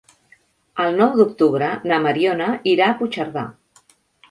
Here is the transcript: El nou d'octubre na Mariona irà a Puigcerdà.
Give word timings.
El 0.83 0.97
nou 1.01 1.13
d'octubre 1.19 1.67
na 1.93 2.01
Mariona 2.07 2.49
irà 2.73 2.91
a 2.95 2.99
Puigcerdà. 3.03 3.47